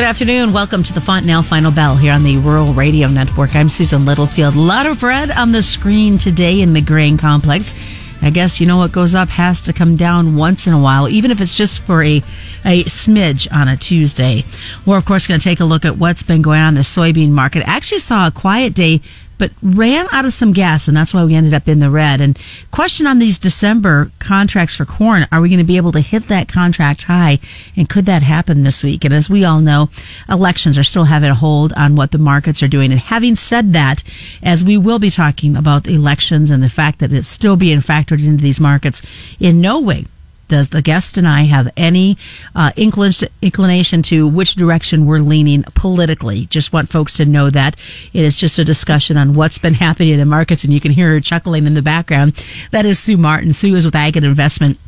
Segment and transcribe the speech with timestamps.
[0.00, 0.52] Good afternoon.
[0.52, 3.54] Welcome to the Fontanelle Final Bell here on the Rural Radio Network.
[3.54, 4.54] I'm Susan Littlefield.
[4.54, 7.74] A lot of red on the screen today in the grain complex.
[8.22, 11.06] I guess you know what goes up has to come down once in a while,
[11.06, 12.22] even if it's just for a,
[12.64, 14.46] a smidge on a Tuesday.
[14.86, 16.80] We're, of course, going to take a look at what's been going on in the
[16.80, 17.68] soybean market.
[17.68, 19.02] I Actually saw a quiet day
[19.40, 22.20] but ran out of some gas, and that's why we ended up in the red.
[22.20, 22.38] And
[22.70, 26.28] question on these December contracts for corn: Are we going to be able to hit
[26.28, 27.38] that contract high,
[27.74, 29.04] and could that happen this week?
[29.04, 29.88] And as we all know,
[30.28, 32.92] elections are still having a hold on what the markets are doing.
[32.92, 34.04] And having said that,
[34.42, 38.24] as we will be talking about elections and the fact that it's still being factored
[38.24, 39.02] into these markets,
[39.40, 40.04] in no way
[40.50, 42.18] does the guest and I have any
[42.54, 46.46] uh, inclination to which direction we're leaning politically?
[46.46, 47.80] Just want folks to know that
[48.12, 50.92] it is just a discussion on what's been happening in the markets, and you can
[50.92, 52.34] hear her chuckling in the background.
[52.72, 53.54] That is Sue Martin.
[53.54, 54.78] Sue is with Ag and Investment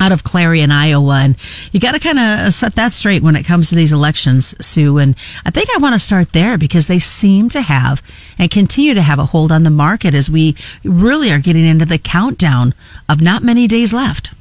[0.00, 1.20] out of Clarion, Iowa.
[1.22, 1.36] And
[1.72, 4.98] you got to kind of set that straight when it comes to these elections, Sue.
[4.98, 8.02] And I think I want to start there because they seem to have
[8.38, 11.84] and continue to have a hold on the market as we really are getting into
[11.84, 12.74] the countdown
[13.08, 14.32] of not many days left.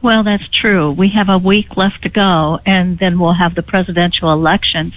[0.00, 0.92] Well, that's true.
[0.92, 4.94] We have a week left to go, and then we'll have the presidential elections,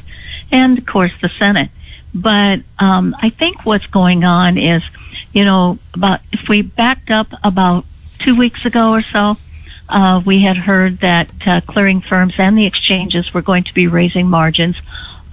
[0.51, 1.71] and of course the Senate.
[2.13, 4.83] But um, I think what's going on is,
[5.33, 7.85] you know, about if we backed up about
[8.19, 9.37] two weeks ago or so,
[9.89, 13.87] uh, we had heard that uh, clearing firms and the exchanges were going to be
[13.87, 14.77] raising margins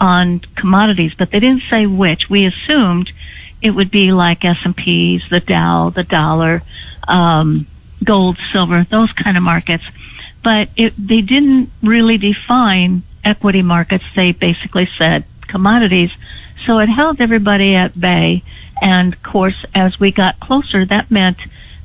[0.00, 2.30] on commodities, but they didn't say which.
[2.30, 3.12] We assumed
[3.60, 6.62] it would be like S and P's, the Dow, the dollar.
[7.06, 7.66] Um,
[8.02, 9.84] gold, silver, those kind of markets.
[10.42, 14.04] But it, they didn't really define equity markets.
[14.14, 16.10] They basically said commodities.
[16.64, 18.42] So it held everybody at bay.
[18.80, 21.38] And of course, as we got closer, that meant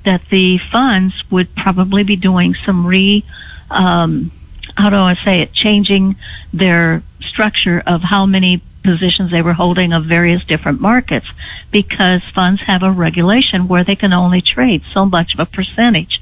[0.06, 3.24] that the funds would probably be doing some re,
[3.70, 4.32] um,
[4.78, 6.16] how do I say it, changing
[6.54, 11.28] their structure of how many positions they were holding of various different markets
[11.72, 16.22] because funds have a regulation where they can only trade so much of a percentage.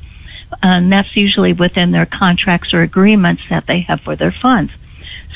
[0.62, 4.72] And that's usually within their contracts or agreements that they have for their funds.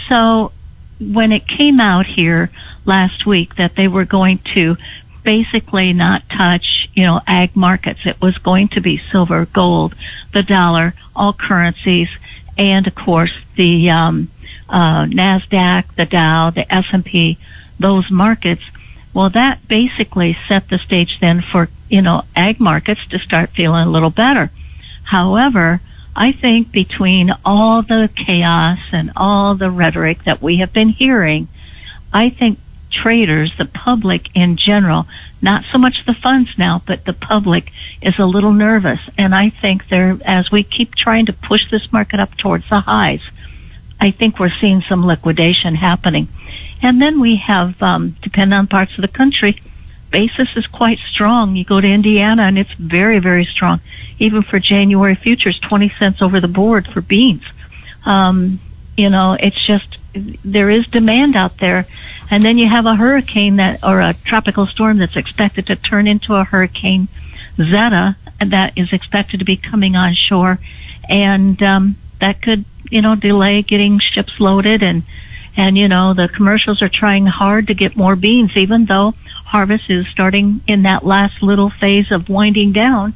[0.08, 0.52] So
[1.00, 2.50] when it came out here
[2.85, 4.78] last week that they were going to
[5.24, 9.96] basically not touch, you know, ag markets, it was going to be silver, gold,
[10.34, 12.09] the dollar, all currencies,
[12.58, 14.30] and of course the um,
[14.69, 17.38] uh, Nasdaq, the Dow, the S&P,
[17.79, 18.63] those markets.
[19.13, 23.88] Well, that basically set the stage then for you know ag markets to start feeling
[23.88, 24.51] a little better.
[25.03, 25.81] However,
[26.16, 31.47] I think between all the chaos and all the rhetoric that we have been hearing,
[32.13, 35.05] I think traders, the public in general,
[35.41, 39.01] not so much the funds now, but the public is a little nervous.
[39.17, 42.79] And I think they're, as we keep trying to push this market up towards the
[42.79, 43.22] highs,
[44.00, 46.28] I think we're seeing some liquidation happening.
[46.81, 49.61] And then we have, um, depending on parts of the country,
[50.11, 51.56] basis is quite strong.
[51.56, 53.81] You go to Indiana and it's very, very strong.
[54.19, 57.44] Even for January futures, 20 cents over the board for beans.
[58.05, 58.59] Um,
[58.95, 61.88] you know, it's just, there is demand out there.
[62.29, 66.07] And then you have a hurricane that, or a tropical storm that's expected to turn
[66.07, 67.07] into a hurricane
[67.57, 70.59] Zeta that is expected to be coming on shore.
[71.09, 75.03] And, um, that could you know, delay getting ships loaded and,
[75.57, 79.13] and, you know, the commercials are trying hard to get more beans, even though
[79.46, 83.13] harvest is starting in that last little phase of winding down.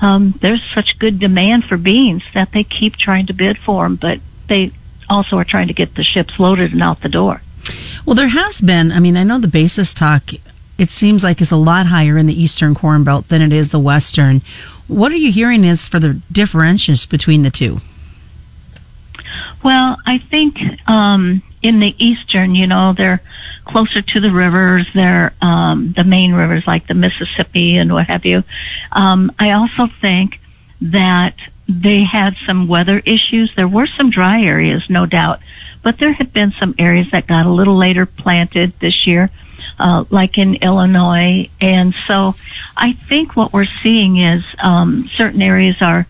[0.00, 3.96] Um, there's such good demand for beans that they keep trying to bid for them,
[3.96, 4.72] but they
[5.08, 7.42] also are trying to get the ships loaded and out the door.
[8.06, 10.30] Well, there has been, I mean, I know the basis talk,
[10.78, 13.68] it seems like is a lot higher in the Eastern Corn Belt than it is
[13.68, 14.40] the Western.
[14.88, 17.80] What are you hearing is for the differentials between the two?
[19.62, 23.20] Well, I think um, in the eastern, you know, they're
[23.66, 24.86] closer to the rivers.
[24.94, 28.42] They're um, the main rivers like the Mississippi and what have you.
[28.92, 30.40] Um, I also think
[30.80, 31.34] that
[31.68, 33.52] they had some weather issues.
[33.54, 35.40] There were some dry areas, no doubt,
[35.82, 39.30] but there had been some areas that got a little later planted this year.
[39.78, 42.34] Uh, like in Illinois, and so
[42.76, 46.06] I think what we're seeing is um, certain areas are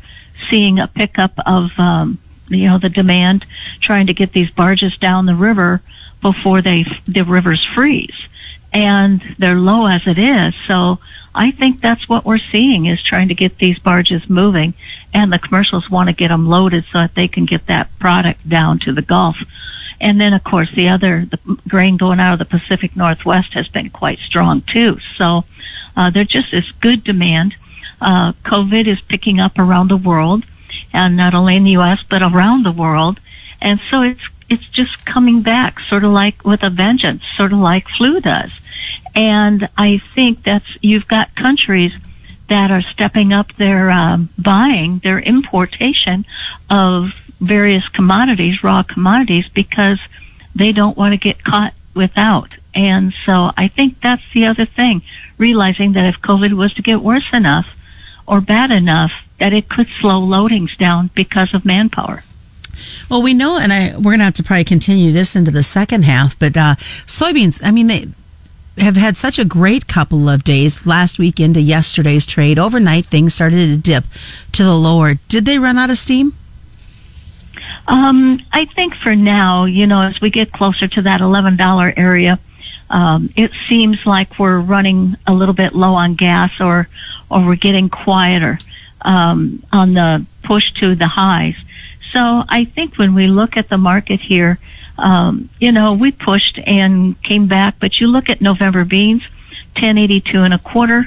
[0.48, 2.19] seeing a pickup of um,
[2.50, 3.47] you know, the demand
[3.81, 5.81] trying to get these barges down the river
[6.20, 8.26] before they, the rivers freeze.
[8.73, 10.55] And they're low as it is.
[10.67, 10.99] So
[11.35, 14.75] I think that's what we're seeing is trying to get these barges moving
[15.14, 18.49] and the commercials want to get them loaded so that they can get that product
[18.49, 19.38] down to the Gulf.
[20.00, 21.38] And then of course the other, the
[21.69, 24.99] grain going out of the Pacific Northwest has been quite strong too.
[25.17, 25.44] So,
[25.97, 27.56] uh, there just is good demand.
[28.00, 30.44] Uh, COVID is picking up around the world
[30.92, 32.00] and not only in the U.S.
[32.08, 33.20] but around the world.
[33.60, 37.58] And so it's it's just coming back, sort of like with a vengeance, sort of
[37.60, 38.52] like flu does.
[39.14, 41.92] And I think that's you've got countries
[42.48, 46.26] that are stepping up their um, buying, their importation
[46.69, 50.00] of various commodities, raw commodities, because
[50.54, 52.50] they don't want to get caught without.
[52.75, 55.02] And so I think that's the other thing,
[55.38, 57.69] realizing that if COVID was to get worse enough
[58.26, 62.22] or bad enough, that it could slow loadings down because of manpower.
[63.10, 65.62] Well, we know, and I, we're going to have to probably continue this into the
[65.62, 66.76] second half, but uh,
[67.06, 68.08] soybeans, I mean, they
[68.78, 72.58] have had such a great couple of days last week into yesterday's trade.
[72.58, 74.04] Overnight, things started to dip
[74.52, 75.14] to the lower.
[75.28, 76.34] Did they run out of steam?
[77.87, 82.38] Um, I think for now, you know, as we get closer to that $11 area,
[82.88, 86.88] um, it seems like we're running a little bit low on gas or,
[87.31, 88.58] or we're getting quieter,
[89.02, 91.56] um, on the push to the highs.
[92.12, 94.58] So I think when we look at the market here,
[94.99, 99.23] um, you know, we pushed and came back, but you look at November beans,
[99.75, 101.06] 1082 and a quarter.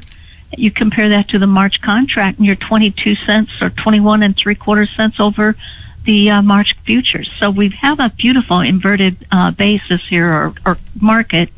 [0.56, 4.56] You compare that to the March contract and you're 22 cents or 21 and three
[4.56, 5.56] quarter cents over
[6.06, 7.32] the uh, March futures.
[7.40, 11.50] So we have a beautiful inverted uh, basis here or, or market,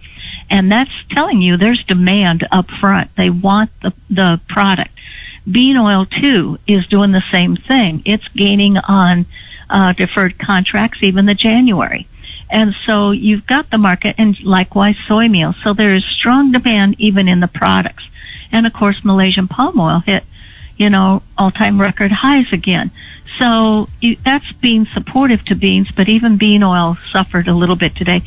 [0.49, 3.15] and that's telling you there's demand up front.
[3.15, 4.91] They want the the product.
[5.49, 8.01] Bean oil too is doing the same thing.
[8.05, 9.25] It's gaining on
[9.69, 12.07] uh, deferred contracts, even the January.
[12.49, 15.53] And so you've got the market and likewise soy meal.
[15.63, 18.07] So there is strong demand even in the products.
[18.51, 20.23] And of course, Malaysian palm oil hit,
[20.77, 22.91] you know, all time record highs again.
[23.37, 23.87] So
[24.23, 28.21] that's being supportive to beans, but even bean oil suffered a little bit today.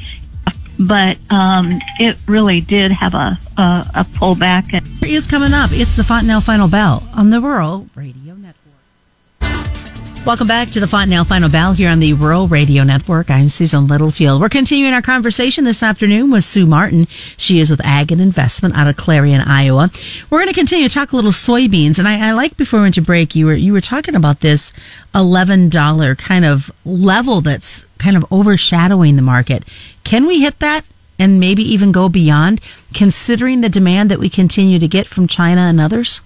[0.79, 4.98] But um, it really did have a, a, a pullback.
[5.09, 5.71] Is coming up.
[5.73, 10.27] It's the Fontanelle Final Bell on the Rural Radio Network.
[10.27, 13.31] Welcome back to the Fontanelle Final Bell here on the Rural Radio Network.
[13.31, 14.39] I'm Susan Littlefield.
[14.39, 17.07] We're continuing our conversation this afternoon with Sue Martin.
[17.39, 19.91] She is with Ag and Investment out of Clarion, Iowa.
[20.29, 22.85] We're going to continue to talk a little soybeans, and I, I like before we
[22.85, 24.75] went to break, you were you were talking about this
[25.15, 29.65] eleven dollar kind of level that's kind of overshadowing the market.
[30.05, 30.85] Can we hit that?
[31.21, 32.61] And maybe even go beyond,
[32.95, 36.21] considering the demand that we continue to get from China and others?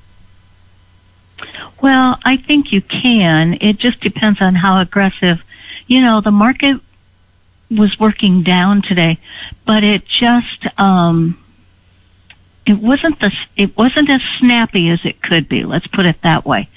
[1.81, 3.59] Well, I think you can.
[3.61, 5.43] It just depends on how aggressive.
[5.89, 6.81] You know, the market
[7.71, 9.19] was working down today,
[9.67, 11.39] but it just um
[12.67, 15.65] it wasn't the it wasn't as snappy as it could be.
[15.65, 16.69] Let's put it that way.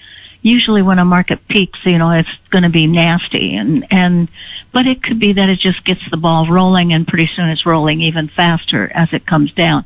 [0.46, 4.28] Usually when a market peaks, you know, it's going to be nasty and and
[4.72, 7.66] but it could be that it just gets the ball rolling and pretty soon it's
[7.66, 9.86] rolling even faster as it comes down.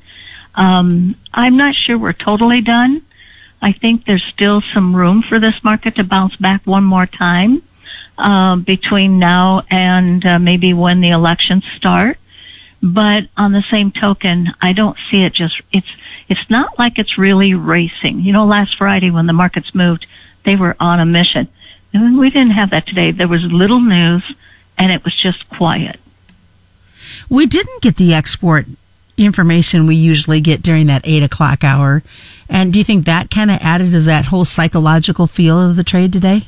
[0.55, 3.03] Um I'm not sure we're totally done
[3.61, 7.61] I think there's still some room for this market to bounce back one more time
[8.17, 12.17] uh, between now and uh, maybe when the elections start.
[12.81, 15.89] But on the same token, I don't see it just, it's,
[16.29, 18.21] it's not like it's really racing.
[18.21, 20.07] You know, last Friday when the markets moved,
[20.49, 21.47] they were on a mission.
[21.93, 23.11] And we didn't have that today.
[23.11, 24.23] There was little news
[24.79, 25.99] and it was just quiet.
[27.29, 28.65] We didn't get the export
[29.15, 32.01] information we usually get during that eight o'clock hour.
[32.49, 35.83] And do you think that kind of added to that whole psychological feel of the
[35.83, 36.47] trade today?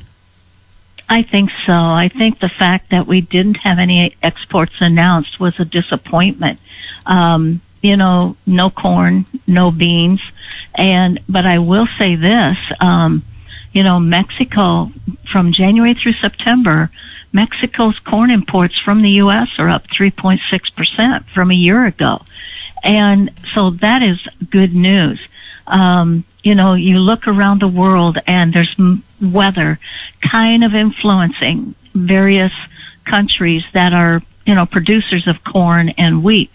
[1.08, 1.72] I think so.
[1.72, 6.58] I think the fact that we didn't have any exports announced was a disappointment.
[7.06, 10.22] Um, you know, no corn, no beans,
[10.74, 12.56] and but I will say this.
[12.80, 13.22] Um,
[13.72, 14.90] you know, Mexico
[15.30, 16.90] from January through September,
[17.32, 19.48] Mexico's corn imports from the U.S.
[19.58, 22.22] are up 3.6 percent from a year ago.
[22.84, 25.20] And so that is good news.
[25.66, 28.76] Um, you know, you look around the world and there's
[29.20, 29.78] weather
[30.20, 32.52] kind of influencing various
[33.04, 36.50] countries that are, you know, producers of corn and wheat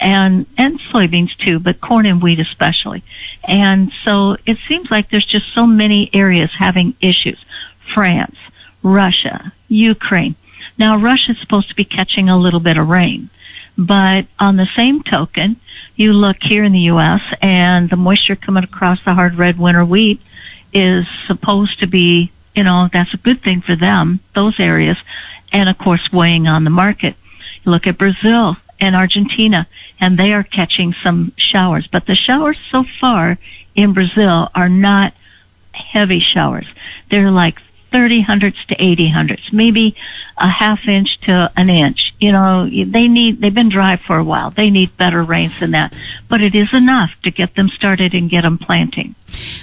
[0.00, 3.02] and, and soybeans too, but corn and wheat especially.
[3.44, 7.38] And so it seems like there's just so many areas having issues.
[7.92, 8.36] France,
[8.82, 10.36] Russia, Ukraine.
[10.78, 13.30] Now Russia's supposed to be catching a little bit of rain.
[13.76, 15.56] But on the same token,
[15.94, 17.22] you look here in the U.S.
[17.40, 20.20] and the moisture coming across the hard red winter wheat
[20.72, 24.96] is supposed to be, you know, that's a good thing for them, those areas,
[25.52, 27.14] and of course weighing on the market.
[27.64, 29.66] You look at Brazil and Argentina,
[30.00, 33.38] and they are catching some showers, but the showers so far
[33.74, 35.14] in Brazil are not
[35.72, 36.66] heavy showers.
[37.10, 39.96] They're like 30 hundredths to 80 hundredths, maybe
[40.36, 42.14] a half inch to an inch.
[42.20, 44.50] You know, they need, they've been dry for a while.
[44.50, 45.94] They need better rains than that.
[46.28, 49.14] But it is enough to get them started and get them planting.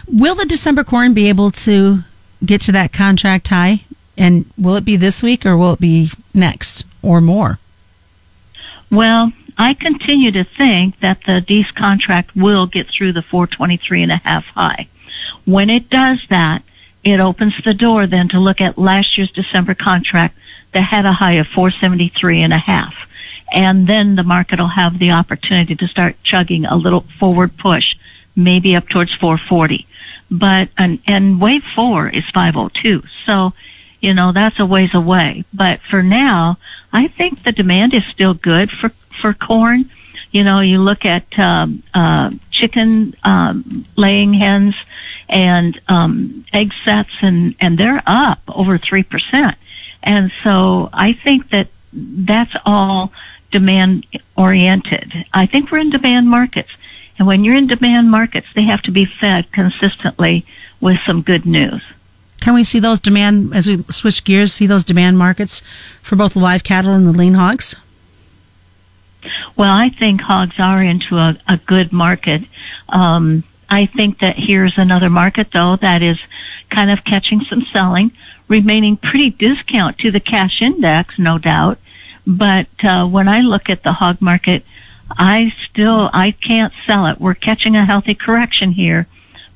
[0.08, 2.04] Will the December corn be able to
[2.44, 3.82] get to that contract high?
[4.18, 6.86] And will it be this week or will it be next?
[7.06, 7.60] or more?
[8.92, 14.12] Well, I continue to think that the Dees contract will get through the 423 and
[14.12, 14.88] a half high.
[15.46, 16.63] When it does that,
[17.04, 20.38] it opens the door then to look at last year's December contract
[20.74, 23.08] that had a high of 473 and a half.
[23.54, 27.96] And then the market will have the opportunity to start chugging a little forward push,
[28.36, 29.88] maybe up towards 440.
[30.32, 33.04] But, and, and wave four is 502.
[33.25, 33.54] So,
[34.06, 35.46] you know, that's a ways away.
[35.52, 36.60] But for now,
[36.94, 39.90] I think the demand is still good for, for corn.
[40.30, 44.76] You know, you look at um, uh, chicken um, laying hens
[45.28, 49.58] and um, egg sets, and and they're up over three percent.
[50.04, 53.12] And so I think that that's all
[53.50, 54.06] demand
[54.38, 55.26] oriented.
[55.34, 56.70] I think we're in demand markets.
[57.18, 60.46] And when you're in demand markets, they have to be fed consistently
[60.80, 61.82] with some good news.
[62.46, 65.64] Can we see those demand, as we switch gears, see those demand markets
[66.04, 67.75] for both the live cattle and the lean hogs?
[69.56, 72.44] Well, I think hogs are into a, a good market.
[72.88, 76.20] Um, I think that here's another market though that is
[76.70, 78.12] kind of catching some selling,
[78.48, 81.80] remaining pretty discount to the cash index, no doubt.
[82.28, 84.64] But uh, when I look at the hog market,
[85.10, 87.20] I still I can't sell it.
[87.20, 89.08] We're catching a healthy correction here,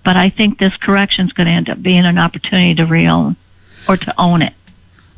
[0.04, 3.36] but I think this correction is going to end up being an opportunity to re-own
[3.88, 4.54] or to own it.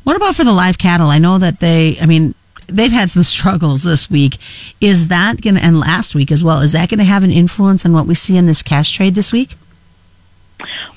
[0.04, 1.08] What about for the live cattle?
[1.08, 2.34] I know that they, I mean,
[2.66, 4.38] they've had some struggles this week.
[4.80, 7.30] Is that going to, and last week as well, is that going to have an
[7.30, 9.54] influence on what we see in this cash trade this week?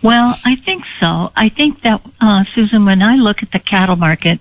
[0.01, 1.32] Well, I think so.
[1.36, 4.39] I think that, uh, Susan, when I look at the cattle market,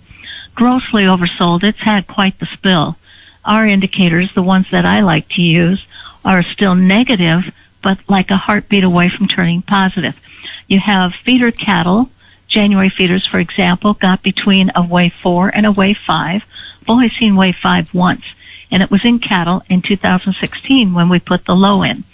[0.55, 2.97] grossly oversold, it's had quite the spill.
[3.45, 5.87] Our indicators, the ones that I like to use,
[6.25, 7.53] are still negative,
[7.85, 10.19] but like a heartbeat away from turning positive.
[10.67, 12.11] You have feeder cattle,
[12.49, 16.45] January feeders, for example, got between a wave four and a wave five.
[16.81, 18.25] I've only seen wave five once,
[18.71, 22.05] and it was in cattle in 2016 when we put the low in.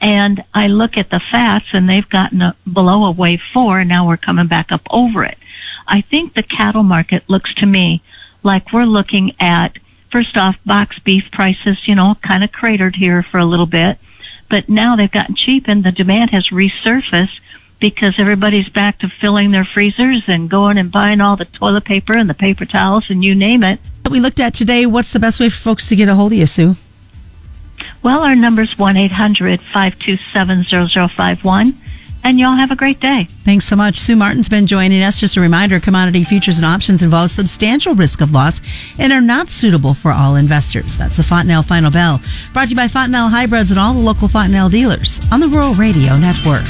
[0.00, 3.88] And I look at the fats and they've gotten a, below a wave four and
[3.88, 5.36] now we're coming back up over it.
[5.88, 8.02] I think the cattle market looks to me
[8.44, 9.78] like we're looking at,
[10.12, 13.98] first off, box beef prices, you know, kind of cratered here for a little bit,
[14.48, 17.40] but now they've gotten cheap and the demand has resurfaced
[17.80, 22.16] because everybody's back to filling their freezers and going and buying all the toilet paper
[22.16, 23.78] and the paper towels and you name it.
[24.10, 24.86] We looked at today.
[24.86, 26.76] What's the best way for folks to get a hold of you, Sue?
[28.02, 31.74] Well, our number's 1-800-527-0051
[32.28, 33.24] and y'all have a great day.
[33.24, 33.96] Thanks so much.
[33.96, 35.18] Sue Martin's been joining us.
[35.18, 38.60] Just a reminder, commodity futures and options involve substantial risk of loss
[38.98, 40.98] and are not suitable for all investors.
[40.98, 42.20] That's the Fontanelle Final Bell.
[42.52, 45.72] Brought to you by Fontanelle Hybrids and all the local Fontanelle dealers on the Rural
[45.72, 46.66] Radio Network.